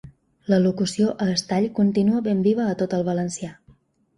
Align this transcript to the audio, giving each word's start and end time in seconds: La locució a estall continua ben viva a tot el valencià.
La 0.53 0.57
locució 0.61 1.09
a 1.25 1.27
estall 1.35 1.67
continua 1.81 2.25
ben 2.29 2.41
viva 2.51 2.67
a 2.71 2.75
tot 2.81 2.97
el 2.99 3.07
valencià. 3.11 3.53